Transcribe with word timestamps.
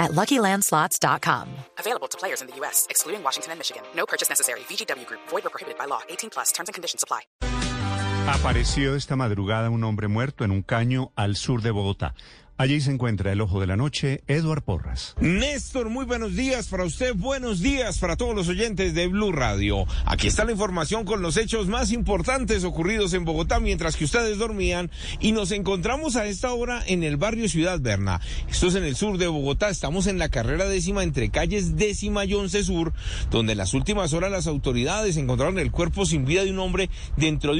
at 0.00 0.10
LuckyLandSlots.com. 0.12 1.46
Available 1.78 2.08
to 2.08 2.18
players 2.18 2.40
in 2.42 2.48
the 2.48 2.56
U.S., 2.56 2.86
excluding 2.90 3.22
Washington 3.22 3.52
and 3.52 3.60
Michigan. 3.60 3.82
No 3.94 4.06
purchase 4.06 4.28
necessary. 4.28 4.60
VGW 4.60 5.06
Group. 5.06 5.20
Void 5.28 5.46
or 5.46 5.50
prohibited 5.50 5.78
by 5.78 5.84
law. 5.84 6.00
18 6.08 6.30
plus. 6.30 6.50
Terms 6.50 6.68
and 6.68 6.74
conditions 6.74 7.04
apply. 7.04 7.20
Apareció 8.26 8.94
esta 8.94 9.16
madrugada 9.16 9.70
un 9.70 9.82
hombre 9.82 10.06
muerto 10.06 10.44
en 10.44 10.50
un 10.50 10.62
caño 10.62 11.10
al 11.16 11.36
sur 11.36 11.62
de 11.62 11.70
Bogotá. 11.70 12.14
Allí 12.60 12.82
se 12.82 12.90
encuentra 12.90 13.32
el 13.32 13.40
ojo 13.40 13.58
de 13.58 13.66
la 13.66 13.78
noche, 13.78 14.22
Eduard 14.26 14.60
Porras. 14.60 15.14
Néstor, 15.18 15.88
muy 15.88 16.04
buenos 16.04 16.36
días 16.36 16.68
para 16.68 16.84
usted, 16.84 17.14
buenos 17.14 17.60
días 17.60 17.96
para 17.96 18.16
todos 18.16 18.34
los 18.34 18.48
oyentes 18.48 18.92
de 18.92 19.06
Blue 19.06 19.32
Radio. 19.32 19.86
Aquí 20.04 20.26
está 20.26 20.44
la 20.44 20.52
información 20.52 21.06
con 21.06 21.22
los 21.22 21.38
hechos 21.38 21.68
más 21.68 21.90
importantes 21.90 22.62
ocurridos 22.64 23.14
en 23.14 23.24
Bogotá 23.24 23.60
mientras 23.60 23.96
que 23.96 24.04
ustedes 24.04 24.36
dormían 24.36 24.90
y 25.20 25.32
nos 25.32 25.52
encontramos 25.52 26.16
a 26.16 26.26
esta 26.26 26.52
hora 26.52 26.82
en 26.86 27.02
el 27.02 27.16
barrio 27.16 27.48
Ciudad 27.48 27.80
Berna. 27.80 28.20
Esto 28.50 28.66
es 28.66 28.74
en 28.74 28.84
el 28.84 28.94
sur 28.94 29.16
de 29.16 29.28
Bogotá, 29.28 29.70
estamos 29.70 30.06
en 30.06 30.18
la 30.18 30.28
carrera 30.28 30.66
décima 30.66 31.02
entre 31.02 31.30
calles 31.30 31.78
décima 31.78 32.26
y 32.26 32.34
once 32.34 32.62
sur, 32.62 32.92
donde 33.30 33.52
en 33.52 33.58
las 33.58 33.72
últimas 33.72 34.12
horas 34.12 34.30
las 34.30 34.46
autoridades 34.46 35.16
encontraron 35.16 35.58
el 35.58 35.70
cuerpo 35.70 36.04
sin 36.04 36.26
vida 36.26 36.44
de 36.44 36.50
un 36.50 36.58
hombre 36.58 36.90
dentro 37.16 37.54
de... 37.54 37.59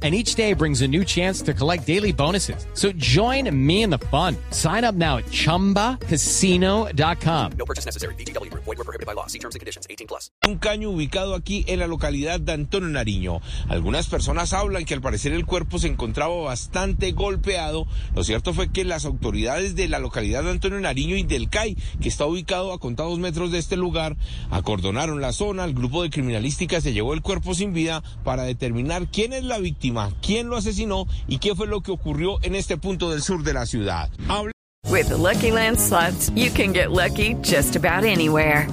And 0.00 0.14
each 0.14 0.36
day 0.36 0.52
brings 0.52 0.82
a 0.82 0.86
new 0.86 1.04
chance 1.04 1.42
to 1.42 1.52
collect 1.52 1.84
daily 1.84 2.12
bonuses. 2.12 2.68
So 2.74 2.92
join 2.92 3.50
me 3.66 3.82
in 3.82 3.90
the 3.90 3.98
fun. 3.98 4.36
Sign 4.52 4.84
up 4.84 4.94
now 4.94 5.16
at 5.16 5.24
ChumbaCasino.com. 5.32 7.52
No 7.58 7.64
purchase 7.64 7.84
necessary. 7.84 8.14
VGW 8.14 8.52
Group. 8.52 8.62
Void 8.62 8.78
were 8.78 8.84
prohibited 8.84 9.08
by 9.08 9.14
law. 9.14 9.26
See 9.26 9.40
terms 9.40 9.56
and 9.56 9.60
conditions. 9.60 9.88
18 9.90 10.06
plus. 10.06 10.30
un 10.48 10.58
caño 10.58 10.90
ubicado 10.90 11.34
aquí 11.34 11.64
en 11.68 11.80
la 11.80 11.86
localidad 11.86 12.40
de 12.40 12.52
Antonio 12.52 12.88
Nariño. 12.88 13.40
Algunas 13.68 14.06
personas 14.06 14.52
hablan 14.52 14.84
que 14.84 14.94
al 14.94 15.00
parecer 15.00 15.32
el 15.32 15.44
cuerpo 15.44 15.78
se 15.78 15.88
encontraba 15.88 16.34
bastante 16.42 17.12
golpeado. 17.12 17.86
Lo 18.14 18.24
cierto 18.24 18.54
fue 18.54 18.72
que 18.72 18.84
las 18.84 19.04
autoridades 19.04 19.76
de 19.76 19.88
la 19.88 19.98
localidad 19.98 20.44
de 20.44 20.50
Antonio 20.50 20.80
Nariño 20.80 21.16
y 21.16 21.22
del 21.22 21.50
CAI, 21.50 21.76
que 22.00 22.08
está 22.08 22.24
ubicado 22.24 22.72
a 22.72 22.78
contados 22.78 23.18
metros 23.18 23.52
de 23.52 23.58
este 23.58 23.76
lugar, 23.76 24.16
acordonaron 24.50 25.20
la 25.20 25.32
zona. 25.32 25.64
El 25.64 25.74
grupo 25.74 26.02
de 26.02 26.10
criminalística 26.10 26.80
se 26.80 26.92
llevó 26.92 27.12
el 27.12 27.22
cuerpo 27.22 27.54
sin 27.54 27.74
vida 27.74 28.02
para 28.24 28.44
determinar 28.44 29.10
quién 29.10 29.32
es 29.32 29.44
la 29.44 29.58
víctima, 29.58 29.87
quién 30.20 30.48
lo 30.48 30.56
asesinó 30.56 31.06
y 31.26 31.38
qué 31.38 31.54
fue 31.54 31.66
lo 31.66 31.80
que 31.80 31.92
ocurrió 31.92 32.38
en 32.42 32.54
este 32.54 32.76
punto 32.76 33.10
del 33.10 33.22
sur 33.22 33.42
de 33.42 33.52
la 33.52 33.66
ciudad. 33.66 34.08
Habla- 34.28 34.52
With 34.90 35.08
the 35.08 35.16
Lucky 35.16 35.50
Land 35.50 35.78
slots, 35.78 36.30
you 36.34 36.50
can 36.50 36.72
get 36.72 36.90
lucky 36.90 37.34
just 37.42 37.76
about 37.76 38.04
anywhere. 38.04 38.66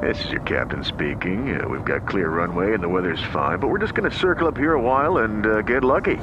This 0.00 0.18
is 0.24 0.30
your 0.32 0.42
captain 0.42 0.82
speaking. 0.84 1.54
Uh, 1.60 1.68
we've 1.68 1.84
got 1.84 2.08
clear 2.08 2.28
runway 2.28 2.74
and 2.74 2.82
the 2.82 2.88
weather's 2.88 3.22
fine, 3.32 3.58
but 3.58 3.68
we're 3.68 3.78
just 3.78 3.94
going 3.94 4.10
to 4.10 4.16
circle 4.16 4.48
up 4.48 4.56
here 4.56 4.72
a 4.74 4.80
while 4.80 5.18
and 5.18 5.46
uh, 5.46 5.62
get 5.62 5.84
lucky. 5.84 6.16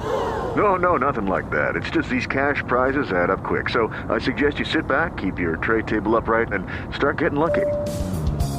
No, 0.55 0.75
no, 0.75 0.97
nothing 0.97 1.27
like 1.27 1.49
that. 1.51 1.75
It's 1.75 1.89
just 1.89 2.09
these 2.09 2.25
cash 2.27 2.61
prizes 2.67 3.11
add 3.11 3.29
up 3.29 3.43
quick. 3.43 3.69
So 3.69 3.87
I 4.09 4.19
suggest 4.19 4.59
you 4.59 4.65
sit 4.65 4.87
back, 4.87 5.17
keep 5.17 5.37
your 5.39 5.55
tray 5.57 5.81
table 5.83 6.15
upright, 6.17 6.51
and 6.51 6.65
start 6.95 7.17
getting 7.19 7.39
lucky. 7.39 7.65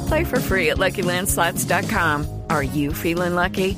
Play 0.07 0.23
for 0.23 0.39
free 0.39 0.69
at 0.71 0.77
LuckyLandSlots.com. 0.77 2.25
Are 2.49 2.63
you 2.63 2.91
feeling 2.93 3.35
lucky? 3.35 3.77